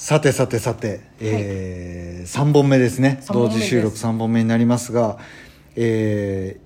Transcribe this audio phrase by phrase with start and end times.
[0.00, 3.18] さてさてさて、えー3本目ですね。
[3.20, 3.58] 三本目です。
[3.58, 5.18] 同時収録3本目になりますが、
[5.76, 6.58] え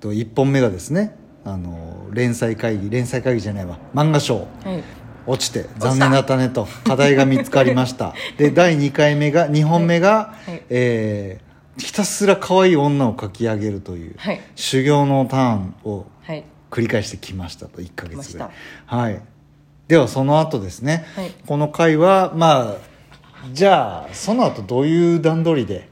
[0.00, 3.78] ー、と1本目がですねあの連載会議連載会議じゃないわ。
[3.94, 4.48] 漫画賞。
[4.64, 4.82] はい。
[5.28, 8.14] 落ちて残念だったねと課題が見つかりました。
[8.36, 10.62] で第2回目が2本目が、はい。
[10.68, 14.40] えーひたすら可愛い女を描き上げるという、はい。
[14.56, 16.44] 修行のターンをはい。
[16.72, 18.48] 繰り返してきましたと1ヶ来まし月ぐらい
[18.88, 18.96] た。
[18.96, 19.22] はい
[19.92, 21.30] ではその後ですね、はい。
[21.46, 22.76] この回はまあ
[23.52, 25.86] じゃあその後どういう段取りで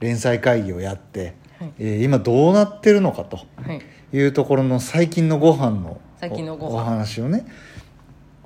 [0.00, 1.72] 連載会議をやって、はい。
[1.78, 3.42] えー今どうなってるのかとは
[3.74, 3.82] い。
[4.16, 6.70] いうところの最近のご飯の最近のご飯。
[6.70, 7.44] おお話をね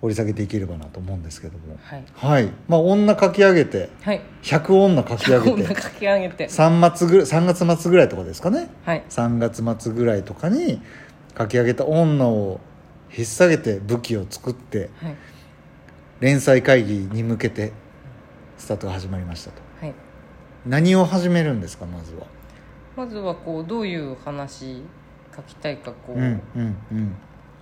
[0.00, 1.78] 掘り下げていければなと思うんですけども。
[1.84, 2.04] はい。
[2.12, 2.52] はい。
[2.66, 4.20] まあ女書き上げてはい。
[4.42, 6.48] 100女書き上げてな書き上げて。
[6.48, 8.70] 3月ぐ3月末ぐらいとかですかね。
[8.84, 9.04] はい。
[9.08, 10.82] 3月末ぐらいとかに
[11.38, 12.58] 書き上げた女を
[13.16, 15.16] 引っ提げて武器を作ってはい
[16.18, 17.72] 連載会議に向けて
[18.56, 19.60] スタートが始まりましたと。
[19.82, 19.94] はい。
[20.64, 22.26] 何を始めるんですかまずは？
[22.96, 24.82] まずはこうどういう話
[25.36, 27.16] 書きたいかこう、うんうんうん。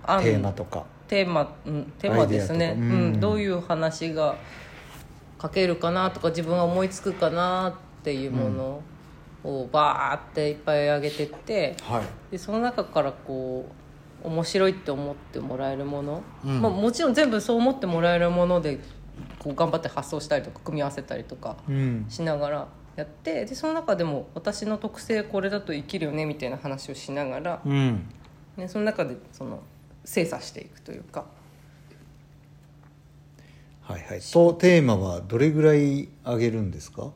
[0.05, 0.85] 案テーマとか。
[1.09, 2.67] テーマ、うん、テーマですね。
[2.67, 2.95] アイデアとか。
[2.95, 3.13] ううん。
[3.15, 4.37] ん、どういう話が
[5.41, 8.81] 書けるかなとか自分が思いつくかなっていうもの
[9.43, 12.03] をバーっていっぱい上げてってはい。
[12.31, 13.84] でその中からこう
[14.25, 16.61] 面白いって思ってもらえるもの、うん。
[16.61, 18.79] まあ、もちろん全部そう思ってもらえるもので
[19.39, 22.05] こう頑張って発想したりとか組み合わせたりとかうん。
[22.09, 28.07] しながらやってでその中でも私の特性これだと生きるよねみたいな話をしながら、うん。
[28.57, 29.61] ね、その中でその
[30.05, 31.25] 精査していくというか。
[33.81, 34.19] はいはい。
[34.19, 37.11] とテーマはどれぐらい上げるんですか？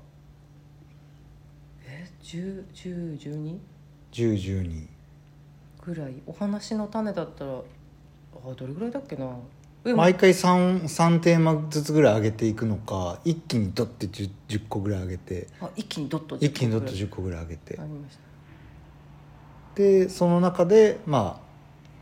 [1.86, 3.58] え10 10 12
[4.12, 4.88] 1012
[5.90, 7.62] ぐらいお話の種だったらあ
[8.56, 9.26] どれぐらいだっけな。
[9.86, 17.80] え毎回 3, 3テーマずつぐらい上げていくのか一気にドッて 10, 10個ぐらい上げてあ一気にドッと一気にドッと10 10個ぐらい上げて。
[17.80, 18.20] ありました。
[19.76, 21.50] でその中でまあ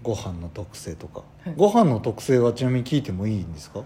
[0.03, 1.53] ご飯の特性とか、はい。
[1.55, 3.83] ご飯の特性はちなみに聞いてもいいんですか？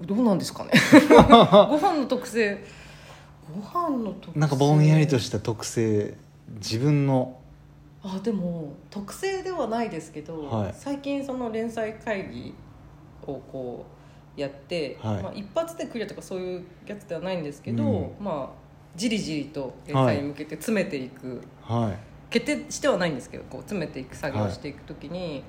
[0.00, 0.70] どうなんですかね。
[1.10, 2.62] ご飯の特性。
[3.54, 4.38] ご飯の特性。
[4.38, 6.14] なんかぼんやりとした特性
[6.56, 7.38] 自分の
[8.04, 10.74] あでも特性ではないですけど、はい。
[10.76, 12.54] 最近その連載会議
[13.22, 13.86] をこ
[14.36, 15.22] うやって、はい。
[15.22, 18.24] まあ、一発でクリアとかそういうやつではないんですけど、うん。
[18.24, 18.64] まあ
[18.94, 21.98] じりじりと連載に向けて詰めていく、はい。
[22.30, 25.42] 決定してはないんですけどこう詰めていく作業をしていくときに、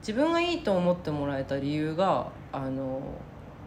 [0.00, 3.02] 自分がいいと思ってもらえた理由があの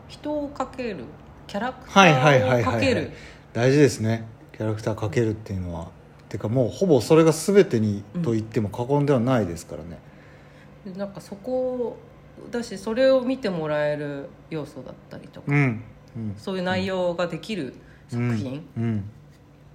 [0.08, 1.04] 人をかける
[1.48, 3.12] キャラクタはいはいはいはいーをかける。
[3.52, 4.26] 大事ですね。
[4.54, 5.90] キャラクターかけるっていうのは
[6.34, 10.00] てかもうほぼそれが全てにうんと言っても過言ではないですからね、
[10.84, 11.96] でなんかそこ
[12.50, 15.84] だしそれを見てもらえる要素だったりとか、うん。
[16.16, 16.36] うん。
[16.36, 17.76] そういう内容ができる
[18.10, 18.84] 作品うん。
[18.84, 19.04] うん。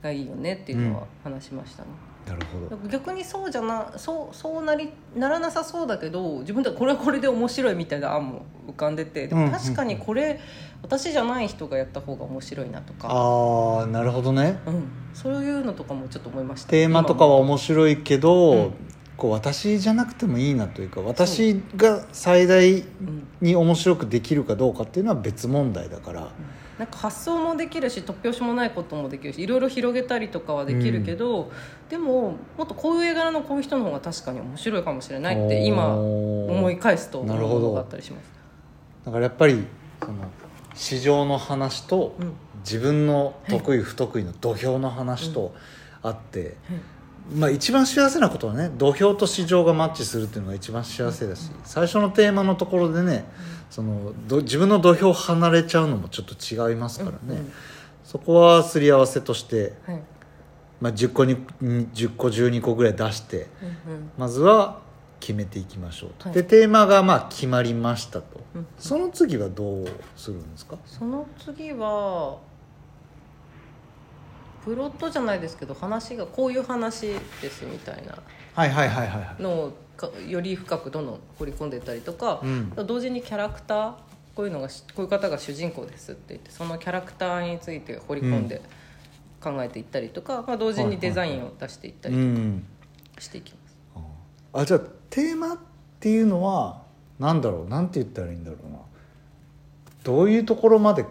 [0.03, 1.91] がいいよねっていうのは話しましたね、
[2.29, 2.41] なる
[2.71, 2.89] ほど。
[2.89, 10.39] 逆にそうじゃなそうそうなりならなさそうだけど自分ではこれはこれで面白いみたいな案も浮かんでてでうんうんも確かにこれ、
[10.83, 14.59] 私じゃない人がやった方が面白いなとか、ああなるほどね。
[14.67, 16.71] うん、そういうのとかもちょっと思いました。
[16.71, 18.73] テーマとかは面白いけど、うん。
[19.17, 23.27] こう私じゃなくてもいいなというか私が最大うん。
[23.41, 26.29] に面白くできるかどうかっていうのは別問題だから、
[26.79, 31.51] なんか発想もできるし突拍子もないこともできるしいろいろ広げたりとかはできるけど、
[31.89, 38.33] でももっとこういう絵柄のこういう人の方が確かに面白いかもしれないって今思思い返すと思うなるほどものがあったりします。
[39.05, 39.67] だからやっぱり
[40.01, 40.15] その
[40.75, 42.33] 市場の話とうん。
[42.65, 45.55] 自分の得意不得意の土俵の話と
[46.03, 46.57] あって、
[47.35, 53.25] まあ一番幸せなことはね土俵と市場がマッチするっていうのが一番幸せだし、最初のテーマのところでね
[53.71, 57.53] そのど自分の土俵離れちゃうのもちょっと違いますからね、うんうん。
[58.03, 60.03] そこはすり合わせとして、はい。
[60.81, 63.49] まあ、10個に10個12個ぐらい出して
[63.87, 64.11] うんうん。
[64.17, 64.81] まずは
[65.21, 66.35] 決めていきましょうと、はい。
[66.35, 68.67] でテーマがまあ決まりましたと、うん。
[68.79, 70.79] その次はどうするんですか？
[70.87, 72.39] その次は
[74.69, 78.19] プロットじゃないですけど話がこういう話ですみたいな。
[78.55, 79.43] はいはいはいはいはい。
[79.43, 82.73] のをかより深くどんどん掘り込んでいったりとか、うん。
[82.87, 83.93] 同時にキャラクター
[84.35, 88.61] こういうのがしこういう方が主人公ですって言ってそのキャラクターについて掘り込んで
[89.41, 92.67] 考えていったりとか、まあ、同時にデザインを出していったうりん。
[93.19, 93.77] していきます、
[94.53, 95.59] あじゃあテーマっ
[95.99, 96.83] ていうのは
[97.19, 97.69] なんだろう？
[97.69, 98.79] なんて言ったらいいんだろうな。
[100.05, 101.07] どういうところまで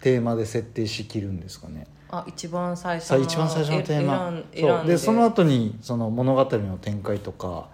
[0.00, 1.86] テーマで設定しきるんですかね？
[2.12, 4.32] あ一番最初さの一番最初のテーマ。
[4.54, 4.86] そう。
[4.86, 4.98] で。
[4.98, 7.68] その後にその物語の展開とか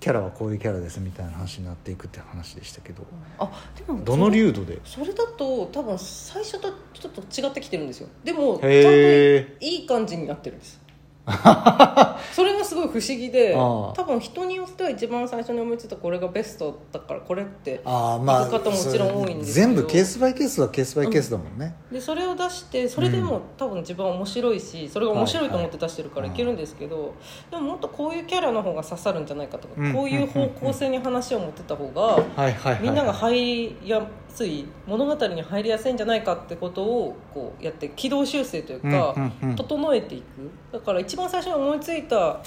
[0.00, 3.02] キャラはこういうキャラですみたいな話になっていくって話でしたけど。
[3.38, 4.80] あでもどの流度で？
[4.84, 8.08] それだと多分最初とちょっと違ってきてるんですよ。
[8.24, 10.80] でもちゃんとへいい感じになってるんです
[12.32, 19.66] それがすごい不思議で多分人によっては一番最初に思いついたこれがベストだからこれってああまあ方もちろん多いんですけど。
[19.66, 26.34] 全部ケースバイケースはケースバイケースだもんね、でそれを出してそれでも多分自分は面白いしそれが面白いと思って出してるからはい。
[26.34, 27.14] いけるんですけど、
[27.50, 29.92] でももっとこういうキャラの方が刺さるんじゃないかとか、うん。
[29.92, 34.06] こういう方向性に話を持ってた方がはいはいはいみんなが入りや
[34.38, 39.14] すい物語に入りやすいんじゃないかってことをこうやって軌道修正というか、
[39.56, 40.24] 整えていく。
[40.72, 42.40] だから一番最初に思いついた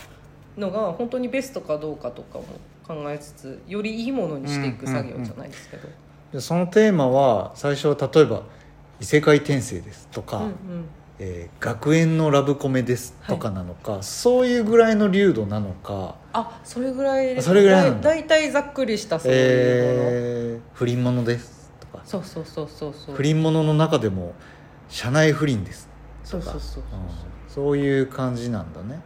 [0.58, 2.46] のが本当にベストかどうかとかも
[2.88, 5.90] 考えつつよりいいものにしていく作業じゃないですけど。
[6.32, 8.44] でそのテーマは最初は例えば
[9.02, 10.54] 「異世界転生です」とか、うんうん。
[11.20, 18.10] えー学園のラブコメです」とかなのか、そういうぐらいの流度なのか、あそれぐらいですそれぐらいなんだ。
[18.10, 21.61] だいたいざっくりしたそういうもの、えー不倫ものです」と
[21.92, 22.02] か。
[22.06, 23.16] そうそうそうそうそう。
[23.16, 24.34] 不倫ものの中でも
[24.90, 25.90] 「社内不倫です」
[26.24, 26.84] そうそうそうそうう。
[26.84, 26.88] ん。
[27.48, 29.02] そういう感じなんだね。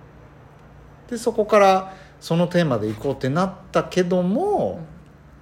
[1.10, 4.80] でそこからそのテーマでいこうってなったけども、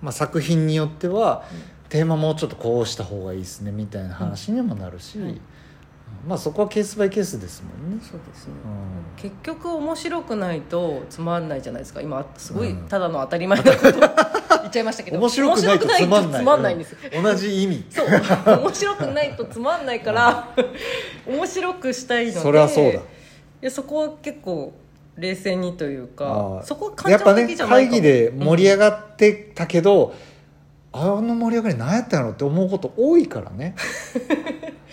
[0.02, 1.44] まあ、作品によっては、
[1.90, 5.40] テーマもうちょっとこうした方がいいですねみたいな話にもなるし、
[6.28, 8.02] まあそこはケースバイケースですもんね。
[8.02, 9.22] そうですね、うん。
[9.22, 12.02] 結局面白くないとつまんないじゃないですか。
[12.02, 12.88] 今すごいうん。
[12.88, 14.00] ただの当たり前なこと
[14.74, 16.44] ちゃいましたけど面白くないとつまんない。
[16.44, 16.96] んないんです。
[17.16, 17.86] うん同じ意味。
[17.90, 18.08] そう。
[18.08, 20.54] 面白くないとつまんないから
[21.28, 22.92] 面白くしたいのでそれはそうだ。
[22.92, 23.02] い
[23.62, 24.74] やそこは結構
[25.16, 26.64] 冷静にというあかー。
[26.64, 27.92] そこは感やっぱね情的じゃないかも。
[27.92, 30.14] 会議で盛り上がってたけど、
[30.92, 33.76] あの盛り上がり何やったんやろって思うこと多いからね。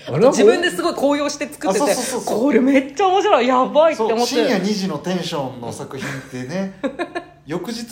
[0.08, 1.86] 自分ですごい高揚して作ってて
[2.24, 4.26] これめっちゃ面白いやばいって思って。
[4.26, 6.80] 深夜2時のテンションの作品ってね。
[7.46, 7.84] 翌日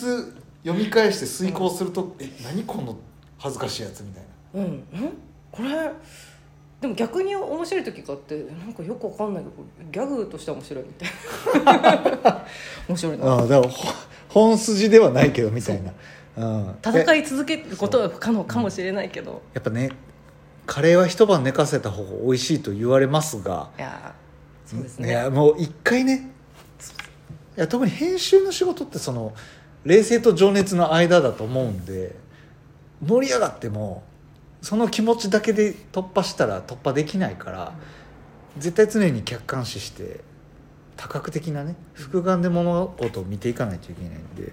[0.63, 2.97] 読み返して遂行すると「え何この
[3.37, 4.23] 恥ずかしいやつ」みたい
[4.53, 4.61] な。
[4.61, 4.83] うん、ん？
[5.51, 5.91] これ
[6.81, 12.45] でも逆に面白い時があってなんかよくわかんないけどギャグとしては面白いみたいな。
[12.87, 13.25] 面白いな。
[13.25, 13.93] ああだからほ
[14.29, 15.91] 本筋ではないけどみたいな。
[16.37, 16.45] う。
[16.61, 16.75] ん。
[16.81, 19.41] 戦いい続けることは不可能かもしれないけど。
[19.53, 19.89] やっぱね
[20.69, 26.29] カレーは一晩寝かせた方が美味しいと言われますがいやーそうですいねやもう一回ね
[27.57, 29.33] いや特に編集の仕事ってその
[29.85, 32.15] 冷静と情熱の間だと思うんで
[33.05, 34.03] 盛り上がっても
[34.61, 37.73] その気持ちだけで突破したら突破できないから
[38.57, 40.21] 絶対常に客観視して
[40.97, 44.51] 多角的なね複眼で物事を見ていかないといけないんで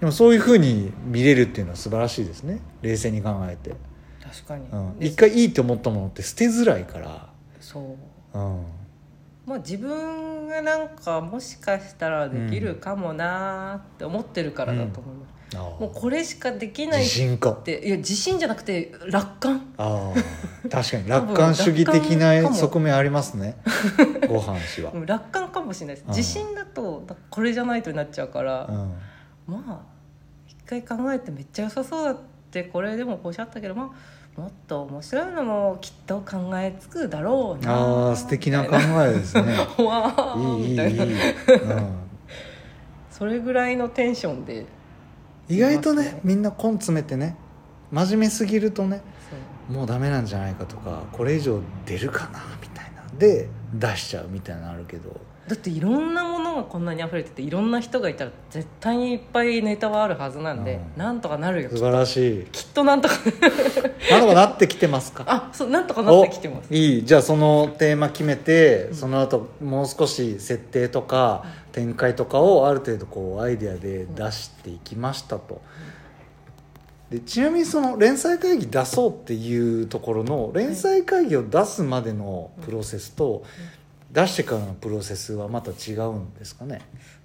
[0.00, 2.60] でもそういうふうに見れるっていうのは素晴らしいですね。
[2.82, 3.74] 冷静に考えて、
[4.22, 7.28] 確かに、うん、で一回いいって思ったものって捨てづらいから、
[7.60, 7.96] そ
[8.32, 8.38] う。
[8.38, 8.64] うん、
[9.48, 17.52] まあ自分がなんかもしかしたらできるかもなーって思ってるからだと思います、あもうこれしかできないっ自信か。
[17.52, 19.72] ていや自信じゃなくて楽観。
[19.78, 23.56] ああ確かに楽観主義的なも側面ありますね。
[24.28, 26.04] ご飯氏は、うん楽観かもしれないです。
[26.06, 26.14] うん。
[26.14, 28.94] 自信だとだこれじゃないとになっちゃうから、うん、
[29.46, 29.80] まあ
[30.46, 32.18] 一回考えてめっちゃ良さそうだっ
[32.50, 37.74] てこれでもこうしちゃったけどまあもっと面白いのもきっと考えつくだろうな。
[37.74, 39.42] ああ素敵な考えですね。
[39.84, 40.86] わーいいいいいい、みた
[41.54, 41.74] いな。
[41.74, 41.92] うん、
[43.10, 44.64] それぐらいのテンションで。
[45.48, 46.20] 意外とねね。
[46.22, 47.34] みんな根詰めてね
[47.90, 49.00] 真面目すぎるとね
[49.68, 53.02] もうダメなんじゃないかとかこれ以上出るかなみたいな。
[53.02, 55.10] んで出しちゃうみたいなのあるけど。
[55.48, 61.00] だっていろんなものがこんなに溢れてていろんな人がいたら絶対にいっぱいネタはあるはずなんで、うん。
[61.00, 61.70] なんとかなるよ。
[61.70, 62.44] 素晴らしい。
[62.52, 63.14] きっとなんとか。
[64.10, 65.24] なんとかなってきてますか？
[65.26, 66.68] あそうなんとかなってきてます。
[66.70, 67.04] おいい。
[67.04, 75.60] じゃあそのテーマ決めて、その後もう少し設定とか展開とかをある程度こうアイデアで出していきましたと。
[77.10, 83.44] でちなみにその連載会議出そうっていうところの連載会議を出すまでのプロセスと
[84.10, 86.80] 出してからのプロセスはまた違うんですかね？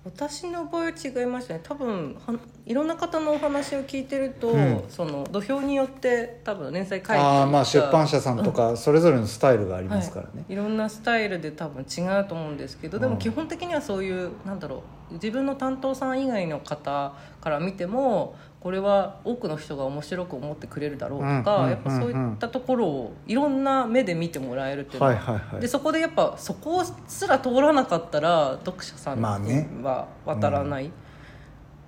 [0.05, 1.61] 私の場合は違いましたね。
[1.63, 2.33] 多分は
[2.65, 4.83] いろんな方のお話を聞いてると、うん。
[4.89, 10.55] その土俵によって多分連載会議ああまあ出版社社さんとかそれぞれのスタイルがありますからね、い。
[10.55, 13.11] ろんなスタイルで多分違うと思うんですけどでうん。
[13.13, 25.61] も基本的にはそういうなんだろう自分の担当さん以外の方から見てもこれは多くの人が面白く思ってくれるだろうとか、うんやっぱそういったところをいろんな目で見てもらえるっていうのは、はいはいはい。
[25.61, 30.91] でそこでやっぱそこすら通らなかったら読者さんにまあねは渡らない、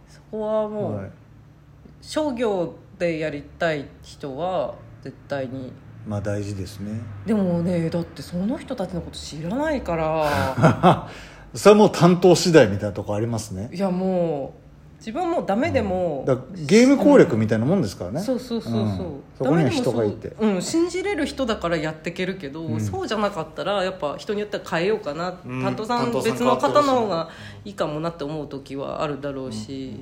[0.08, 1.12] そこはもう、はい。
[2.02, 5.72] 商業でやりたい人は絶対に。
[6.08, 7.02] まあ大事ですね。
[7.26, 11.10] でもねだってその人たちのこと知らないから。
[11.56, 13.70] それはもう担当次第みたいなとこありますね。
[13.74, 14.65] いやもう
[15.06, 16.26] 自分はもうダメでも、
[16.66, 19.24] ゲーム攻略みたいなもんですからね、そうそうそうそう、うん。
[19.38, 20.30] そこには人がいて。
[20.30, 22.82] ううん、信じれる人だからやっていけるけど、うん。
[22.82, 25.62] そうじゃなかったらやっぱ人によっては変えようかな、うん。
[25.62, 27.30] 担当さん別の方の方が
[27.64, 30.02] いいかもなって思う時はあるだろうし、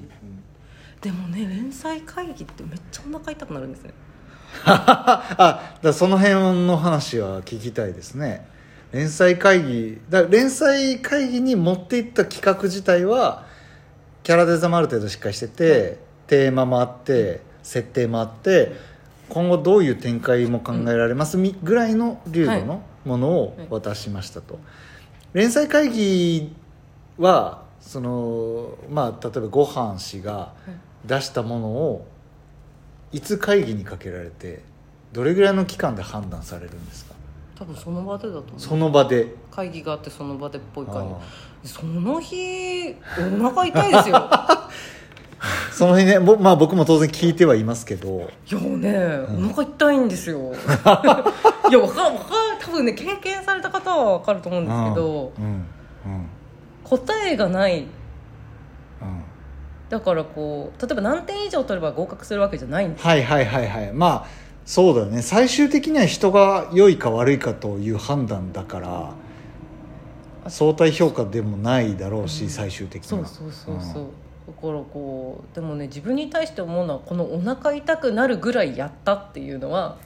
[1.02, 3.94] でもね連載会議ってめっちゃお腹痛くなるんですね。
[4.64, 8.48] あだその辺の話は聞きたいですね。
[8.94, 13.52] 連載会議だ連載会議に持っていった企画自体は
[14.24, 18.72] キャラデザもある程度しっかりしてて、テーマもあって設定もあって
[19.30, 24.60] 今後どういう展開も考えられますみぐらいの流度のものを渡しましたと、
[25.34, 26.56] 連載会議
[27.18, 30.54] はそのまあ例えばごはん氏が
[31.06, 32.08] 出したものを
[33.12, 34.62] いつ会議にかけられて
[35.12, 37.14] どれぐらいの期間で判断されるんですか？
[37.56, 38.60] 多分その場でだと思う。
[38.60, 41.20] その場で会議があってその場でっぽい感あ
[41.64, 42.96] じその日
[43.40, 44.30] お腹痛いですよ。
[45.72, 48.22] その日ねぼ、まあ、僕も当然聞いてはいますけど。
[48.50, 50.40] いやね、お腹痛いんですよ。
[50.54, 50.90] いやわか
[51.70, 51.88] るわかる
[52.60, 55.34] 多分ね経験された方は分かると思うんですけど。
[55.38, 55.66] うんうん。
[56.84, 57.82] 答えがない。
[57.82, 57.88] うん。
[59.90, 63.06] だからこう例えば何点以上取れば合格するわけじゃないんです。
[63.06, 63.94] はいはいはいはい。
[63.94, 64.26] まあ
[64.66, 65.22] そうだよね。
[65.22, 69.14] 最終的には人が良いか悪いかという判断だから
[70.48, 73.28] 相対評価でもないだろうし、最終的には。
[73.28, 74.04] そうそうそうそう、
[74.48, 79.98] だからこうでもね自分に対して思うのはこのお腹痛くなるぐらいやったっていうのは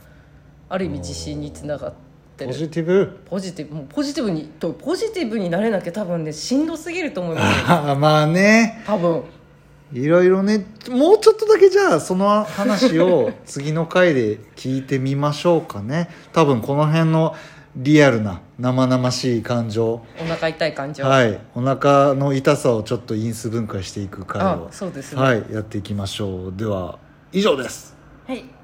[0.70, 1.94] ある意味自信につながっ
[2.38, 3.20] てポるジティブ。
[3.26, 3.76] ポジティブ。
[3.76, 7.60] もうポジティブにとポジティブになれなきゃ多分ねしんどすぎると思います。
[7.60, 8.84] よ あまあね。
[8.86, 9.24] 多分。
[9.94, 10.66] いろいろね。
[10.90, 16.10] もうちょっとだけじゃあその話を 次の回で聞いてみましょうかね。
[16.34, 17.36] 多分この辺の
[17.78, 20.02] リアルな生々しい感情。
[20.20, 21.40] お腹痛い感じは、はい。
[21.54, 25.22] お腹の痛さをちょっと因数分解していく回あをそうですね。
[25.22, 26.54] はいやっていきましょう。
[26.56, 26.98] では
[27.32, 27.96] 以上です。
[28.26, 28.57] はい